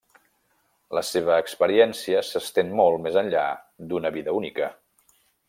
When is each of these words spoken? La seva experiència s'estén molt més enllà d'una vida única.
La 0.97 1.03
seva 1.09 1.35
experiència 1.43 2.23
s'estén 2.31 2.73
molt 2.81 3.05
més 3.05 3.21
enllà 3.23 3.45
d'una 3.93 4.13
vida 4.19 4.35
única. 4.41 4.73